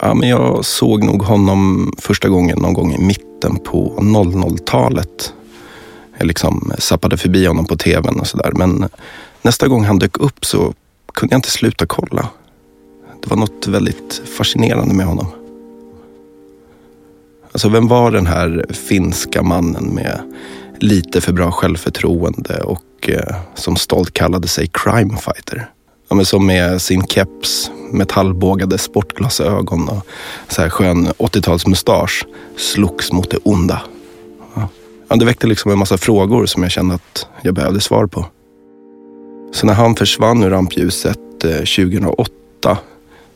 Ja, 0.00 0.14
men 0.14 0.28
jag 0.28 0.64
såg 0.64 1.04
nog 1.04 1.22
honom 1.22 1.92
första 1.98 2.28
gången 2.28 2.58
någon 2.58 2.72
gång 2.72 2.94
i 2.94 2.98
mitten 2.98 3.56
på 3.64 3.94
00-talet. 3.98 5.32
Jag 6.18 6.26
liksom 6.26 6.72
zappade 6.78 7.16
förbi 7.16 7.46
honom 7.46 7.64
på 7.66 7.76
tvn 7.76 8.20
och 8.20 8.26
sådär. 8.26 8.52
Men 8.54 8.88
nästa 9.42 9.68
gång 9.68 9.84
han 9.84 9.98
dök 9.98 10.18
upp 10.18 10.44
så 10.44 10.74
kunde 11.14 11.32
jag 11.32 11.38
inte 11.38 11.50
sluta 11.50 11.86
kolla. 11.86 12.28
Det 13.22 13.30
var 13.30 13.36
något 13.36 13.66
väldigt 13.66 14.22
fascinerande 14.36 14.94
med 14.94 15.06
honom. 15.06 15.26
Alltså 17.52 17.68
vem 17.68 17.88
var 17.88 18.10
den 18.10 18.26
här 18.26 18.66
finska 18.88 19.42
mannen 19.42 19.84
med 19.84 20.20
lite 20.78 21.20
för 21.20 21.32
bra 21.32 21.50
självförtroende 21.50 22.62
och 22.62 23.08
eh, 23.08 23.36
som 23.54 23.76
stolt 23.76 24.14
kallade 24.14 24.48
sig 24.48 24.70
crime 24.72 25.16
fighter? 25.16 25.70
Ja, 26.08 26.16
men 26.16 26.24
som 26.24 26.46
med 26.46 26.82
sin 26.82 27.06
keps, 27.06 27.70
metallbågade 27.90 28.78
sportglasögon 28.78 29.88
och 29.88 30.06
så 30.48 30.62
här 30.62 30.70
skön 30.70 31.08
80-talsmustasch 31.08 32.26
slogs 32.56 33.12
mot 33.12 33.30
det 33.30 33.38
onda. 33.42 33.82
Ja, 35.08 35.16
det 35.16 35.24
väckte 35.24 35.46
liksom 35.46 35.70
en 35.70 35.78
massa 35.78 35.98
frågor 35.98 36.46
som 36.46 36.62
jag 36.62 36.72
kände 36.72 36.94
att 36.94 37.26
jag 37.42 37.54
behövde 37.54 37.80
svar 37.80 38.06
på. 38.06 38.26
Så 39.52 39.66
när 39.66 39.74
han 39.74 39.94
försvann 39.94 40.42
ur 40.42 40.50
rampljuset 40.50 41.44
eh, 41.44 41.50
2008 41.50 42.78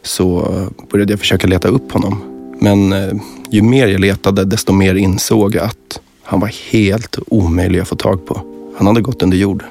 så 0.03 0.53
började 0.91 1.13
jag 1.13 1.21
försöka 1.21 1.47
leta 1.47 1.69
upp 1.69 1.93
honom. 1.93 2.23
Men 2.61 2.93
eh, 2.93 3.13
ju 3.51 3.63
mer 3.63 3.87
jag 3.87 4.01
letade 4.01 4.45
desto 4.45 4.73
mer 4.73 4.95
insåg 4.95 5.55
jag 5.55 5.65
att 5.65 6.01
han 6.23 6.41
var 6.41 6.49
helt 6.73 7.19
omöjlig 7.27 7.81
att 7.81 7.89
få 7.89 7.97
tag 7.97 8.27
på. 8.27 8.41
Han 8.77 8.87
hade 8.87 9.01
gått 9.01 9.23
under 9.23 9.37
jord. 9.37 9.65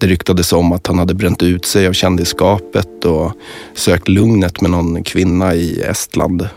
Det 0.00 0.06
ryktades 0.06 0.52
om 0.52 0.72
att 0.72 0.86
han 0.86 0.98
hade 0.98 1.14
bränt 1.14 1.42
ut 1.42 1.64
sig 1.64 1.86
av 1.86 1.92
kändisskapet 1.92 3.04
och 3.04 3.32
sökt 3.74 4.08
lugnet 4.08 4.60
med 4.60 4.70
någon 4.70 5.02
kvinna 5.02 5.54
i 5.54 5.80
Estland. 5.80 6.48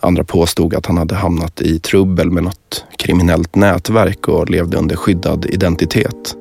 Andra 0.00 0.24
påstod 0.24 0.74
att 0.74 0.86
han 0.86 0.98
hade 0.98 1.14
hamnat 1.14 1.60
i 1.60 1.78
trubbel 1.78 2.30
med 2.30 2.42
något 2.42 2.84
kriminellt 2.98 3.56
nätverk 3.56 4.28
och 4.28 4.50
levde 4.50 4.76
under 4.76 4.96
skyddad 4.96 5.46
identitet. 5.46 6.36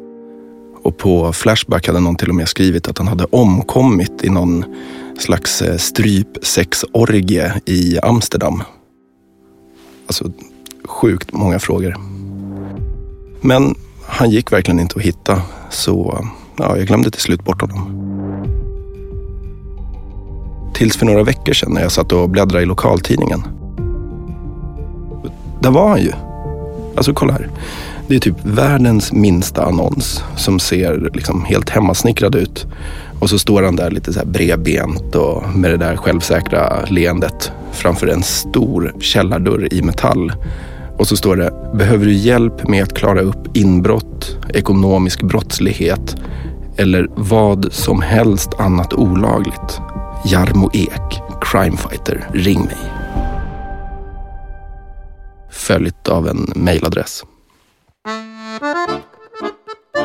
Och 0.84 0.98
på 0.98 1.34
Flashback 1.34 1.88
hade 1.88 2.00
någon 2.00 2.16
till 2.16 2.30
och 2.30 2.36
med 2.36 2.50
skrivit 2.50 2.88
att 2.88 2.98
han 2.98 3.08
hade 3.08 3.26
omkommit 3.26 4.24
i 4.24 4.30
någon 4.30 4.66
slags 5.20 5.62
eh, 5.62 5.78
strypsexorgie 5.78 7.54
i 7.66 8.00
Amsterdam. 8.00 8.64
Alltså, 10.08 10.32
sjukt 10.86 11.34
många 11.34 11.60
frågor. 11.60 11.96
Men 13.42 13.76
han 14.06 14.30
gick 14.30 14.52
verkligen 14.52 14.80
inte 14.80 14.96
att 14.96 15.06
hitta, 15.06 15.42
så 15.70 16.28
ja, 16.60 16.78
jag 16.78 16.88
glömde 16.88 17.12
till 17.12 17.22
slut 17.22 17.44
bort 17.44 17.62
honom. 17.62 17.96
Tills 20.74 20.98
för 20.98 21.06
några 21.06 21.24
veckor 21.24 21.54
sedan 21.54 21.74
när 21.74 21.82
jag 21.82 21.92
satt 21.92 22.12
och 22.12 22.30
bläddrade 22.30 22.64
i 22.64 22.66
lokaltidningen. 22.66 23.44
Där 25.62 25.72
var 25.72 25.90
han 25.90 26.02
ju. 26.02 26.12
Alltså 26.96 27.14
kolla 27.14 27.34
här. 27.34 27.50
Det 28.08 28.16
är 28.16 28.20
typ 28.20 28.36
världens 28.44 29.14
minsta 29.14 29.66
annons 29.66 30.24
som 30.36 30.60
ser 30.60 31.10
liksom 31.14 31.46
helt 31.46 31.70
hemmasnickrad 31.70 32.36
ut. 32.36 32.68
Och 33.20 33.30
så 33.30 33.40
står 33.40 33.64
han 33.64 33.76
där 33.76 33.92
lite 33.92 34.14
så 34.14 34.20
här 34.20 34.26
bredbent 34.26 35.16
och 35.16 35.44
med 35.56 35.72
det 35.72 35.78
där 35.78 35.96
självsäkra 35.96 36.86
leendet 36.90 37.52
framför 37.72 38.08
en 38.08 38.24
stor 38.24 38.94
källardörr 39.00 39.74
i 39.74 39.82
metall. 39.82 40.34
Och 40.98 41.08
så 41.08 41.18
står 41.18 41.36
det, 41.36 41.54
behöver 41.74 42.06
du 42.06 42.14
hjälp 42.14 42.68
med 42.68 42.84
att 42.84 42.94
klara 42.94 43.22
upp 43.22 43.58
inbrott, 43.58 44.38
ekonomisk 44.54 45.22
brottslighet 45.22 46.16
eller 46.80 47.08
vad 47.16 47.74
som 47.74 48.02
helst 48.02 48.54
annat 48.60 48.94
olagligt? 48.94 49.82
Jarmo 50.26 50.70
Ek, 50.74 51.22
crimefighter, 51.42 52.28
ring 52.34 52.60
mig. 52.60 52.78
Följt 55.52 56.08
av 56.08 56.28
en 56.28 56.52
mejladress. 56.56 57.24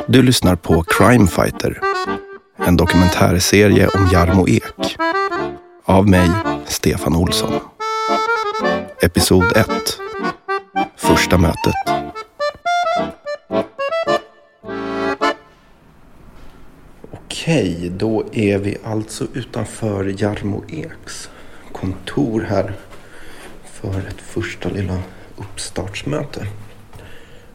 Du 0.07 0.23
lyssnar 0.23 0.57
på 0.57 0.83
Crimefighter. 0.83 1.81
En 2.67 2.77
dokumentärserie 2.77 3.89
om 3.89 4.09
Jarmo 4.13 4.49
Ek. 4.49 4.97
Av 5.85 6.09
mig, 6.09 6.31
Stefan 6.67 7.17
Olsson. 7.17 7.53
Episod 9.03 9.57
1. 9.57 9.69
Första 10.97 11.39
mötet. 11.39 12.04
Okej, 17.45 17.93
då 17.97 18.25
är 18.33 18.59
vi 18.59 18.77
alltså 18.85 19.27
utanför 19.35 20.23
Jarmo 20.23 20.65
Eks 20.69 21.31
kontor 21.73 22.41
här 22.41 22.73
för 23.65 23.99
ett 23.99 24.21
första 24.21 24.69
lilla 24.69 24.99
uppstartsmöte. 25.37 26.47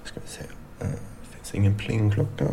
Ska 0.03 0.19
vi 0.19 0.28
se. 0.28 0.44
Det 0.79 1.35
finns 1.35 1.53
ingen 1.53 1.78
plingklocka. 1.78 2.45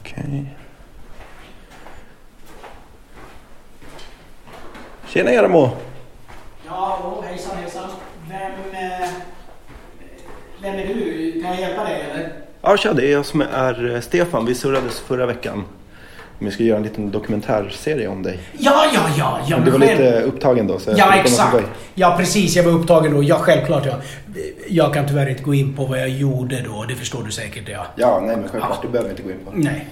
Okej. 0.00 0.56
Tjena 5.06 5.32
Jarmo! 5.32 5.70
Ja, 6.70 6.98
hallå, 7.02 7.22
hejsan 7.22 7.56
hejsan. 7.56 7.90
Vem, 8.28 8.52
eh, 8.52 9.08
vem 10.62 10.74
är 10.74 10.86
du? 10.86 11.32
Kan 11.42 11.50
jag 11.50 11.60
hjälpa 11.60 11.84
dig 11.84 11.87
eller? 12.14 12.28
Ja, 12.62 12.76
tja, 12.76 12.92
det 12.92 13.06
är 13.06 13.12
jag 13.12 13.26
som 13.26 13.40
är 13.40 13.94
eh, 13.94 14.00
Stefan. 14.00 14.46
Vi 14.46 14.54
surrades 14.54 15.00
förra 15.00 15.26
veckan. 15.26 15.64
Vi 16.40 16.50
ska 16.50 16.62
göra 16.62 16.76
en 16.76 16.82
liten 16.82 17.10
dokumentärserie 17.10 18.08
om 18.08 18.22
dig. 18.22 18.38
Ja, 18.58 18.84
ja, 18.94 19.00
ja. 19.18 19.38
ja 19.48 19.56
Men 19.56 19.64
du 19.64 19.70
var 19.70 19.78
själv- 19.78 19.90
lite 20.00 20.22
upptagen 20.22 20.66
då. 20.66 20.78
Så 20.78 20.94
Ja, 20.96 21.14
exakt. 21.14 21.56
Ja, 21.94 22.14
precis. 22.18 22.56
Jag 22.56 22.64
var 22.64 22.72
upptagen 22.72 23.14
då. 23.14 23.22
Ja, 23.22 23.38
självklart 23.38 23.86
ja. 23.86 23.94
Jag 24.68 24.94
kan 24.94 25.06
tyvärr 25.08 25.28
inte 25.28 25.42
gå 25.42 25.54
in 25.54 25.76
på 25.76 25.84
vad 25.84 26.00
jag 26.00 26.08
gjorde 26.08 26.60
då. 26.60 26.84
Det 26.88 26.94
förstår 26.94 27.22
du 27.22 27.30
säkert 27.30 27.68
ja. 27.68 27.86
Ja, 27.96 28.22
nej 28.26 28.36
men 28.36 28.48
självklart. 28.48 28.70
Ja. 28.74 28.78
Du 28.82 28.88
behöver 28.88 29.10
inte 29.10 29.22
gå 29.22 29.30
in 29.30 29.38
på. 29.44 29.50
Nej. 29.54 29.88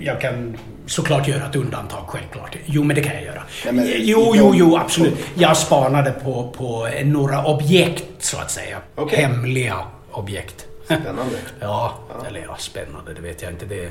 Jag 0.00 0.20
kan 0.20 0.56
såklart 0.86 1.28
göra 1.28 1.46
ett 1.46 1.56
undantag, 1.56 2.04
självklart. 2.06 2.56
Jo, 2.64 2.84
men 2.84 2.96
det 2.96 3.02
kan 3.02 3.14
jag 3.14 3.24
göra. 3.24 3.42
Nej, 3.64 3.74
men- 3.74 3.86
jo, 3.96 4.32
jo, 4.36 4.52
jo, 4.56 4.76
absolut. 4.76 5.14
Jag 5.34 5.56
spanade 5.56 6.10
på, 6.10 6.54
på 6.56 6.88
några 7.04 7.44
objekt, 7.44 8.04
så 8.18 8.38
att 8.38 8.50
säga. 8.50 8.76
Okej. 8.94 9.18
Hemliga 9.18 9.76
objekt. 10.12 10.66
Spännande. 11.00 11.36
Ja, 11.60 11.94
eller 12.28 12.40
ja, 12.40 12.56
spännande, 12.58 13.14
det 13.14 13.20
vet 13.20 13.42
jag 13.42 13.50
inte. 13.50 13.64
Det, 13.66 13.88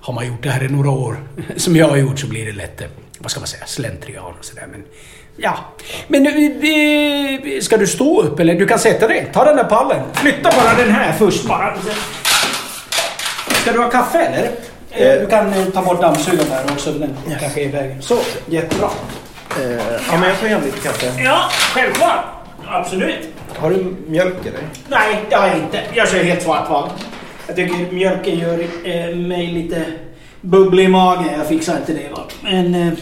har 0.00 0.14
man 0.14 0.26
gjort 0.26 0.42
det 0.42 0.50
här 0.50 0.62
i 0.64 0.68
några 0.68 0.90
år, 0.90 1.16
som 1.56 1.76
jag 1.76 1.88
har 1.88 1.96
gjort, 1.96 2.18
så 2.18 2.26
blir 2.26 2.46
det 2.46 2.52
lätt, 2.52 2.80
eh, 2.80 2.86
vad 3.18 3.30
ska 3.30 3.40
man 3.40 3.46
säga, 3.46 3.66
slentrian 3.66 4.24
och 4.38 4.44
sådär. 4.44 4.66
Men 4.70 4.84
ja. 5.36 5.54
Men 6.08 6.26
eh, 6.26 7.60
ska 7.60 7.76
du 7.76 7.86
stå 7.86 8.22
upp 8.22 8.40
eller? 8.40 8.54
Du 8.54 8.66
kan 8.66 8.78
sätta 8.78 9.08
dig. 9.08 9.30
Ta 9.32 9.44
den 9.44 9.56
där 9.56 9.64
pallen. 9.64 10.00
Flytta 10.12 10.50
bara 10.56 10.74
den 10.84 10.90
här 10.90 11.12
först 11.12 11.44
bara. 11.48 11.74
Ska 13.50 13.72
du 13.72 13.78
ha 13.78 13.90
kaffe 13.90 14.18
eller? 14.18 14.50
Eh, 14.90 15.20
Du 15.20 15.26
kan 15.26 15.52
eh, 15.52 15.64
ta 15.66 15.82
bort 15.82 16.00
dammsugaren 16.00 16.48
där 16.50 16.72
också. 16.72 16.92
Den 16.92 17.16
kanske 17.40 17.60
är 17.60 17.64
i 17.64 17.68
vägen. 17.68 18.02
Så, 18.02 18.18
jättebra. 18.46 18.90
Eh, 19.60 19.70
ja, 19.72 20.18
men 20.18 20.22
jag 20.28 20.40
tar 20.40 20.46
gärna 20.46 20.64
lite 20.64 20.78
kaffe. 20.80 21.22
Ja, 21.24 21.48
självklart. 21.74 22.24
Absolut. 22.66 23.28
Har 23.62 23.70
du 23.70 23.94
mjölk 24.06 24.46
i 24.46 24.50
dig? 24.50 24.62
Nej, 24.88 25.18
det 25.30 25.36
har 25.36 25.46
jag 25.46 25.56
inte. 25.56 25.80
Jag 25.94 26.08
kör 26.08 26.24
helt 26.24 26.42
svart 26.42 26.70
va. 26.70 26.90
Jag 27.46 27.56
tycker 27.56 27.92
mjölken 27.92 28.38
gör 28.38 28.58
eh, 28.84 29.16
mig 29.16 29.46
lite 29.46 29.84
bubblig 30.40 30.84
i 30.84 30.88
magen. 30.88 31.24
Jag 31.38 31.46
fixar 31.46 31.76
inte 31.76 31.92
det 31.92 32.08
va. 32.12 32.18
Men 32.42 32.74
eh, 32.74 32.92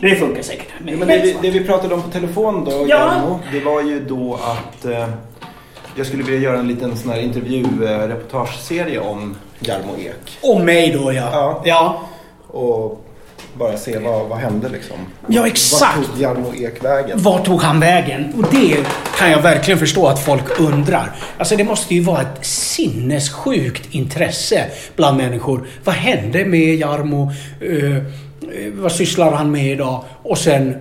det 0.00 0.14
funkar 0.16 0.42
säkert. 0.42 0.66
Men, 0.84 0.98
Men 0.98 1.08
det, 1.08 1.18
vi- 1.18 1.36
det 1.42 1.50
vi 1.50 1.64
pratade 1.64 1.94
om 1.94 2.02
på 2.02 2.08
telefon 2.10 2.64
då, 2.64 2.70
Ja. 2.70 2.86
Jarmo, 2.88 3.40
det 3.52 3.60
var 3.60 3.82
ju 3.82 4.00
då 4.00 4.34
att 4.42 4.84
eh, 4.84 5.08
jag 5.96 6.06
skulle 6.06 6.22
vilja 6.22 6.40
göra 6.40 6.58
en 6.58 6.68
liten 6.68 6.96
sån 6.96 7.10
här 7.12 7.20
intervju-reportageserie 7.20 8.98
om 9.00 9.36
Jarmo 9.60 9.92
Ek. 9.98 10.38
Om 10.42 10.64
mig 10.64 10.90
då 11.02 11.12
ja. 11.12 11.28
Ja. 11.32 11.62
Ja, 11.64 12.02
Och 12.48 13.04
bara 13.54 13.76
se 13.76 13.98
vad, 13.98 14.28
vad 14.28 14.38
hände 14.38 14.68
liksom. 14.68 14.96
Ja, 15.26 15.46
exakt. 15.46 15.96
Vart 15.96 16.06
tog 16.06 16.20
Jarmo 16.20 16.54
Ek 16.54 16.84
vägen? 16.84 17.22
Var 17.22 17.38
tog 17.38 17.62
han 17.62 17.80
vägen? 17.80 18.32
Och 18.36 18.44
det 18.50 18.76
kan 19.18 19.30
jag 19.30 19.42
verkligen 19.42 19.78
förstå 19.78 20.06
att 20.06 20.24
folk 20.24 20.60
undrar. 20.60 21.12
Alltså 21.38 21.56
det 21.56 21.64
måste 21.64 21.94
ju 21.94 22.00
vara 22.00 22.20
ett 22.20 22.46
sinnessjukt 22.46 23.94
intresse 23.94 24.64
bland 24.96 25.16
människor. 25.16 25.66
Vad 25.84 25.94
hände 25.94 26.44
med 26.44 26.74
Jarmo? 26.74 27.32
Eh, 27.60 27.96
eh, 27.96 28.00
vad 28.72 28.92
sysslar 28.92 29.32
han 29.32 29.50
med 29.50 29.66
idag? 29.66 30.04
Och 30.22 30.38
sen 30.38 30.74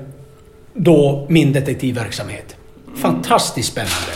då 0.74 1.26
min 1.30 1.54
detektivverksamhet. 1.54 2.56
Fantastiskt 2.96 3.72
spännande. 3.72 4.12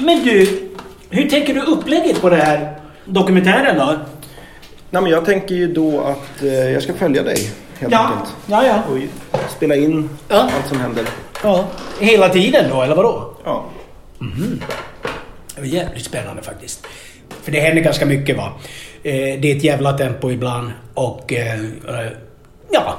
Men 0.00 0.24
du, 0.24 0.62
hur 1.10 1.30
tänker 1.30 1.54
du 1.54 1.60
upplägget 1.60 2.20
på 2.20 2.30
det 2.30 2.36
här 2.36 2.78
dokumentären 3.04 3.78
då? 3.78 3.96
Nej, 4.90 5.02
men 5.02 5.10
jag 5.10 5.24
tänker 5.24 5.54
ju 5.54 5.72
då 5.72 6.00
att 6.00 6.42
eh, 6.42 6.48
jag 6.52 6.82
ska 6.82 6.94
följa 6.94 7.22
dig 7.22 7.50
helt 7.82 7.92
Ja, 7.92 7.98
enkelt. 8.06 8.34
ja, 8.46 8.66
ja. 8.66 8.82
Och 9.30 9.50
spela 9.56 9.76
in 9.76 10.10
Ja. 10.28 10.36
allt 10.36 10.68
som 10.68 10.80
händer. 10.80 11.04
ja. 11.42 11.64
Hela 12.00 12.28
tiden 12.28 12.70
då, 12.70 12.82
eller 12.82 12.94
vadå? 12.94 13.32
Ja. 13.44 13.64
Det 15.54 15.60
var 15.60 15.66
jävligt 15.68 16.04
spännande 16.04 16.42
faktiskt. 16.42 16.86
För 17.42 17.52
det 17.52 17.60
händer 17.60 17.82
ganska 17.82 18.06
mycket 18.06 18.36
va. 18.36 18.52
Eh, 19.02 19.12
det 19.40 19.52
är 19.52 19.56
ett 19.56 19.64
jävla 19.64 19.92
tempo 19.92 20.30
ibland 20.30 20.70
och 20.94 21.32
eh, 21.32 21.54
eh, 21.54 22.12
ja, 22.70 22.94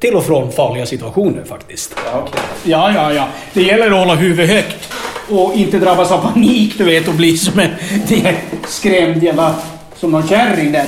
till 0.00 0.14
och 0.14 0.24
från 0.24 0.52
farliga 0.52 0.86
situationer 0.86 1.44
faktiskt. 1.44 1.94
Ja, 2.12 2.22
okej. 2.26 2.40
Ja, 2.64 2.92
ja, 2.94 3.12
ja. 3.12 3.28
Det 3.52 3.62
gäller 3.62 3.86
att 3.90 3.98
hålla 3.98 4.14
huvudet 4.14 4.50
högt 4.50 4.92
och 5.30 5.54
inte 5.54 5.78
drabbas 5.78 6.12
av 6.12 6.18
panik 6.32 6.74
du 6.78 6.84
vet 6.84 7.08
och 7.08 7.14
bli 7.14 7.36
som 7.38 7.58
en 7.60 7.70
skrämd 8.66 9.22
jävla... 9.22 9.54
Som 9.96 10.10
någon 10.10 10.28
kärring 10.28 10.72
där. 10.72 10.84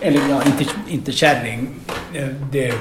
Eller 0.00 0.20
ja, 0.30 0.40
inte, 0.46 0.72
inte 0.88 1.12
kärring. 1.12 1.68
Eh, 2.18 2.28
Det 2.52 2.72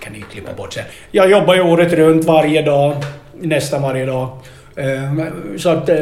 kan 0.00 0.12
ni 0.12 0.24
klippa 0.32 0.52
bort 0.52 0.72
sen. 0.72 0.84
Jag 1.10 1.30
jobbar 1.30 1.54
ju 1.54 1.60
året 1.62 1.92
runt 1.92 2.24
varje 2.24 2.62
dag. 2.62 2.94
Nästan 3.40 3.82
varje 3.82 4.06
dag. 4.06 4.28
Eh, 4.76 5.14
Så 5.56 5.68
att 5.70 5.88
eh, 5.88 5.96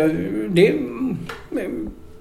det 0.49 0.69
är 0.69 0.75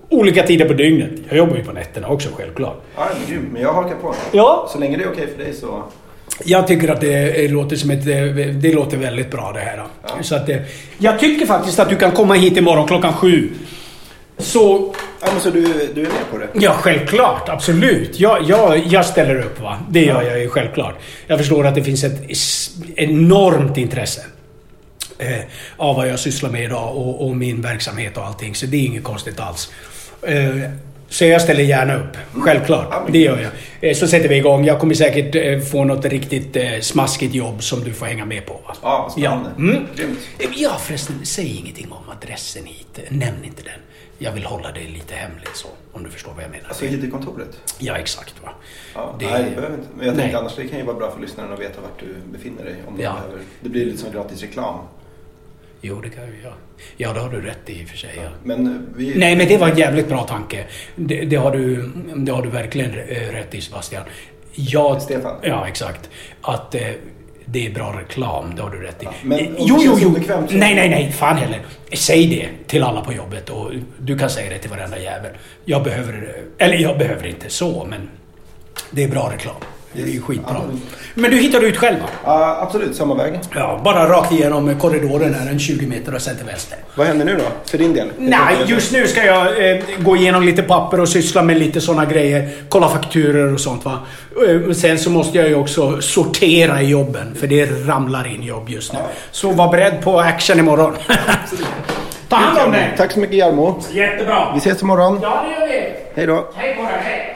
olika 0.09 0.43
tider 0.43 0.65
på 0.67 0.73
dygnet. 0.73 1.09
Jag 1.29 1.37
jobbar 1.37 1.55
ju 1.55 1.63
på 1.63 1.71
nätterna 1.71 2.07
också 2.07 2.29
självklart. 2.35 2.81
Ja, 2.95 3.07
men 3.19 3.29
grymt. 3.29 3.49
Men 3.53 3.61
jag 3.61 3.73
hakar 3.73 3.95
på. 3.95 4.15
Ja. 4.31 4.69
Så 4.73 4.79
länge 4.79 4.97
det 4.97 5.03
är 5.03 5.11
okej 5.11 5.27
för 5.37 5.43
dig 5.43 5.53
så... 5.53 5.83
Jag 6.45 6.67
tycker 6.67 6.89
att 6.91 7.01
det 7.01 7.47
låter 7.51 7.75
som 7.75 7.91
ett... 7.91 8.05
Det 8.61 8.73
låter 8.73 8.97
väldigt 8.97 9.31
bra 9.31 9.51
det 9.53 9.59
här. 9.59 9.83
Ja. 10.03 10.09
Så 10.21 10.35
att, 10.35 10.49
jag 10.97 11.19
tycker 11.19 11.45
faktiskt 11.45 11.79
att 11.79 11.89
du 11.89 11.95
kan 11.95 12.11
komma 12.11 12.33
hit 12.33 12.57
imorgon 12.57 12.87
klockan 12.87 13.13
sju. 13.13 13.49
Så... 14.37 14.93
Ja, 15.25 15.31
men 15.31 15.41
så 15.41 15.49
du, 15.49 15.61
du 15.95 16.01
är 16.01 16.09
med 16.09 16.31
på 16.31 16.37
det? 16.37 16.47
Ja, 16.53 16.73
självklart. 16.73 17.49
Absolut. 17.49 18.19
Jag, 18.19 18.43
jag, 18.43 18.77
jag 18.87 19.05
ställer 19.05 19.39
upp 19.39 19.61
va. 19.61 19.79
Det 19.89 20.05
gör 20.05 20.21
jag 20.21 20.39
ju 20.39 20.49
självklart. 20.49 20.95
Jag 21.27 21.39
förstår 21.39 21.67
att 21.67 21.75
det 21.75 21.83
finns 21.83 22.03
ett 22.03 22.21
enormt 22.95 23.77
intresse. 23.77 24.21
Eh, 25.19 25.37
av 25.77 25.95
vad 25.95 26.07
jag 26.07 26.19
sysslar 26.19 26.49
med 26.49 26.63
idag 26.63 26.97
och, 26.97 27.27
och 27.27 27.35
min 27.35 27.61
verksamhet 27.61 28.17
och 28.17 28.25
allting. 28.25 28.55
Så 28.55 28.65
det 28.65 28.77
är 28.77 28.85
inget 28.85 29.03
konstigt 29.03 29.39
alls. 29.39 29.71
Eh, 30.21 30.55
så 31.09 31.25
jag 31.25 31.41
ställer 31.41 31.63
gärna 31.63 31.95
upp. 31.95 32.17
Självklart. 32.33 33.07
Det 33.11 33.19
gör 33.19 33.39
jag. 33.39 33.51
Eh, 33.89 33.95
så 33.95 34.07
sätter 34.07 34.29
vi 34.29 34.35
igång. 34.35 34.65
Jag 34.65 34.79
kommer 34.79 34.93
säkert 34.93 35.35
eh, 35.35 35.59
få 35.59 35.83
något 35.83 36.05
riktigt 36.05 36.55
eh, 36.55 36.79
smaskigt 36.81 37.33
jobb 37.35 37.63
som 37.63 37.83
du 37.83 37.93
får 37.93 38.05
hänga 38.05 38.25
med 38.25 38.45
på. 38.45 38.53
Va? 38.53 38.75
Ja, 38.81 39.09
spännande. 39.11 39.49
Ja. 39.57 39.63
Mm. 39.63 39.85
Ja 40.55 40.77
förresten, 40.79 41.15
säg 41.23 41.57
ingenting 41.57 41.91
om 41.91 42.09
adressen 42.09 42.65
hit. 42.65 42.99
Nämn 43.09 43.43
inte 43.43 43.63
den. 43.63 43.79
Jag 44.17 44.31
vill 44.31 44.45
hålla 44.45 44.71
det 44.71 44.79
lite 44.87 45.15
hemligt 45.15 45.55
så. 45.55 45.67
Om 45.93 46.03
du 46.03 46.09
förstår 46.09 46.31
vad 46.33 46.43
jag 46.43 46.51
menar. 46.51 46.67
Alltså 46.67 46.85
hit 46.85 47.03
i 47.03 47.09
kontoret? 47.11 47.61
Ja, 47.79 47.95
exakt. 47.95 48.35
Va? 48.43 48.49
Ja, 48.95 49.15
Det- 49.19 49.25
Nej, 49.29 49.43
det 49.43 49.55
behöver 49.55 49.75
inte. 49.77 49.87
Men 49.97 50.05
jag 50.05 50.13
Nej. 50.15 50.21
tänkte 50.23 50.39
annars 50.39 50.55
det 50.55 50.67
kan 50.67 50.79
ju 50.79 50.85
vara 50.85 50.95
bra 50.97 51.11
för 51.11 51.21
lyssnaren 51.21 51.53
att 51.53 51.59
veta 51.59 51.81
vart 51.81 51.99
du 51.99 52.15
befinner 52.31 52.63
dig. 52.63 52.75
Om 52.87 52.99
Ja. 53.01 53.13
behöver. 53.13 53.39
Det 53.61 53.69
blir 53.69 53.85
lite 53.85 53.97
som 53.97 54.11
gratis 54.11 54.41
reklam. 54.41 54.79
Jo, 55.81 56.01
det 56.01 56.09
kan 56.09 56.23
jag 56.23 56.33
göra. 56.43 56.53
Ja, 56.97 57.13
det 57.13 57.19
har 57.19 57.29
du 57.29 57.41
rätt 57.41 57.69
i 57.69 57.81
i 57.81 57.85
och 57.85 57.89
för 57.89 57.97
sig. 57.97 58.11
Ja. 58.23 58.29
Men 58.43 58.67
eh, 58.67 58.73
vi... 58.95 59.13
Nej, 59.15 59.35
men 59.35 59.47
det 59.47 59.57
var 59.57 59.69
en 59.69 59.77
jävligt 59.77 60.07
bra 60.09 60.23
tanke. 60.23 60.65
Det, 60.95 61.25
det, 61.25 61.35
har, 61.35 61.51
du, 61.51 61.91
det 62.15 62.31
har 62.31 62.41
du 62.41 62.49
verkligen 62.49 62.91
eh, 62.91 63.31
rätt 63.31 63.55
i 63.55 63.61
Sebastian. 63.61 64.03
Jag, 64.53 65.01
Stefan. 65.01 65.35
Ja, 65.41 65.67
exakt. 65.67 66.09
Att 66.41 66.75
eh, 66.75 66.81
det 67.45 67.65
är 67.65 67.71
bra 67.71 67.99
reklam, 67.99 68.55
det 68.55 68.61
har 68.61 68.69
du 68.69 68.81
rätt 68.81 69.03
i. 69.03 69.07
men 69.23 69.39
Eh, 69.39 69.47
om 69.47 69.55
jo, 69.59 69.77
det 69.77 69.83
jo, 69.85 69.97
jo. 70.01 70.07
obekvämt 70.09 70.49
så- 70.51 70.57
Nej, 70.57 70.75
nej, 70.75 70.89
nej. 70.89 71.11
Fan 71.11 71.37
heller. 71.37 71.59
Säg 71.93 72.27
det 72.27 72.67
till 72.67 72.83
alla 72.83 73.01
på 73.01 73.13
jobbet 73.13 73.49
och 73.49 73.71
du 73.97 74.17
kan 74.17 74.29
säga 74.29 74.49
det 74.49 74.57
till 74.57 74.69
varenda 74.69 74.99
jävel. 74.99 75.31
Jag 75.65 75.83
behöver... 75.83 76.35
Eller 76.57 76.75
jag 76.77 76.97
behöver 76.97 77.27
inte 77.27 77.49
så, 77.49 77.85
men 77.89 78.09
det 78.91 79.03
är 79.03 79.07
bra 79.07 79.31
reklam. 79.33 79.55
Det 79.95 80.01
är 80.01 80.13
ju 80.13 80.21
skitbra. 80.21 80.61
Men- 81.13 81.31
du 81.31 81.37
hittar 81.37 81.61
ut 81.61 81.77
själv 81.77 81.99
va? 81.99 82.07
Ja, 82.23 82.57
absolut. 82.61 82.95
Samma 82.95 83.15
väg. 83.15 83.39
Ja, 83.55 83.81
bara 83.83 84.09
rakt 84.09 84.31
igenom 84.31 84.79
korridoren 84.79 85.33
här, 85.33 85.51
en 85.51 85.59
20 85.59 85.85
meter 85.87 86.15
och 86.15 86.21
sen 86.21 86.37
till 86.37 86.45
vänster. 86.45 86.77
Vad 86.95 87.07
händer 87.07 87.25
nu 87.25 87.35
då? 87.35 87.43
För 87.71 87.77
din 87.77 87.93
del? 87.93 88.07
Nej, 88.17 88.55
just 88.65 88.91
nu 88.93 89.07
ska 89.07 89.25
jag 89.25 89.71
eh, 89.71 89.77
gå 89.99 90.15
igenom 90.15 90.43
lite 90.43 90.63
papper 90.63 90.99
och 90.99 91.09
syssla 91.09 91.41
med 91.41 91.57
lite 91.57 91.81
såna 91.81 92.05
grejer. 92.05 92.49
Kolla 92.69 92.89
fakturer 92.89 93.53
och 93.53 93.59
sånt 93.59 93.85
va. 93.85 93.99
Eh, 94.47 94.71
sen 94.71 94.97
så 94.99 95.09
måste 95.09 95.37
jag 95.37 95.47
ju 95.47 95.55
också 95.55 96.01
sortera 96.01 96.81
i 96.81 96.85
jobben, 96.89 97.35
för 97.35 97.47
det 97.47 97.65
ramlar 97.87 98.27
in 98.27 98.43
jobb 98.43 98.69
just 98.69 98.93
nu. 98.93 98.99
Ja. 99.01 99.09
Så 99.31 99.51
var 99.51 99.71
beredd 99.71 100.01
på 100.03 100.19
action 100.19 100.59
imorgon. 100.59 100.93
Ta 102.29 102.35
hand 102.35 102.57
om 102.65 102.71
dig! 102.71 102.93
Tack 102.97 103.11
så 103.11 103.19
mycket 103.19 103.35
Jarmo. 103.35 103.79
Jättebra! 103.91 104.51
Vi 104.53 104.57
ses 104.57 104.81
imorgon. 104.81 105.19
Ja, 105.21 105.45
det 105.47 105.53
gör 105.61 105.67
vi. 105.71 105.93
Hej 106.15 106.27
då. 106.27 106.47
Hej 106.55 106.75
på 106.75 106.81
dig, 106.81 106.91
hej! 107.03 107.34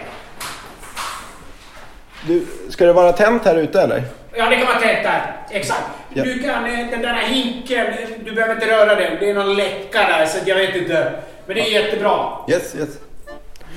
Du, 2.27 2.45
ska 2.69 2.85
det 2.85 2.93
vara 2.93 3.11
tänt 3.11 3.45
här 3.45 3.55
ute 3.55 3.81
eller? 3.81 4.03
Ja, 4.35 4.49
det 4.49 4.55
kan 4.55 4.67
vara 4.67 4.79
tätt 4.79 5.03
där. 5.03 5.37
Exakt. 5.49 5.83
Ja. 6.13 6.23
Du 6.23 6.43
kan, 6.43 6.65
eh, 6.65 6.89
den 6.91 7.01
där 7.01 7.13
hinken, 7.13 7.85
du 8.25 8.31
behöver 8.31 8.55
inte 8.55 8.67
röra 8.67 8.95
den. 8.95 9.17
Det 9.19 9.29
är 9.29 9.33
någon 9.33 9.55
läcka 9.55 9.99
där, 9.99 10.25
så 10.25 10.37
jag 10.45 10.55
vet 10.55 10.75
inte. 10.75 11.13
Men 11.45 11.55
det 11.55 11.61
är 11.61 11.81
jättebra. 11.83 12.27
Yes, 12.49 12.75
yes. 12.75 12.89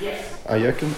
Yes. 0.03 0.15
Ajöken. 0.47 0.95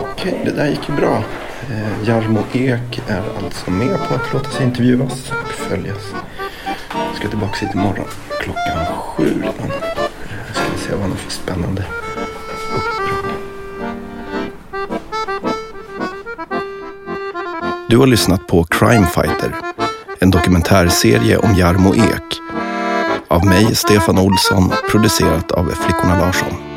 Okej, 0.00 0.40
det 0.44 0.50
där 0.50 0.66
gick 0.66 0.88
ju 0.88 0.94
bra. 0.94 1.24
Eh, 1.70 2.08
Jarmo 2.08 2.40
Ek 2.52 3.02
är 3.08 3.22
alltså 3.44 3.70
med 3.70 3.98
på 4.08 4.14
att 4.14 4.32
låta 4.32 4.50
sig 4.50 4.66
intervjuas 4.66 5.30
och 5.30 5.50
följas. 5.52 6.02
Jag 6.94 7.16
ska 7.16 7.28
tillbaka 7.28 7.66
hit 7.66 7.74
imorgon 7.74 8.08
klockan 8.40 8.86
sju 8.98 9.24
redan. 9.24 9.70
Eh, 9.70 10.52
ska 10.52 10.64
vi 10.72 10.78
se 10.78 10.92
vad 10.92 11.00
han 11.00 11.10
har 11.10 11.16
för 11.16 11.30
spännande 11.30 11.84
Du 17.92 17.98
har 17.98 18.06
lyssnat 18.06 18.46
på 18.46 18.64
Crime 18.64 19.06
Fighter, 19.06 19.54
en 20.18 20.30
dokumentärserie 20.30 21.38
om 21.38 21.54
Jarmo 21.54 21.94
Ek. 21.94 22.40
Av 23.28 23.46
mig, 23.46 23.76
Stefan 23.76 24.18
Olsson, 24.18 24.72
producerat 24.90 25.52
av 25.52 25.64
Flickorna 25.64 26.18
Larsson. 26.20 26.71